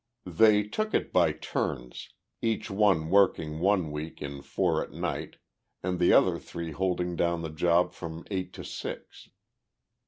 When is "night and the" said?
4.91-6.11